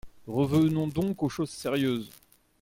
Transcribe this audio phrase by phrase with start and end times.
[0.25, 2.09] Revenons donc aux choses sérieuses.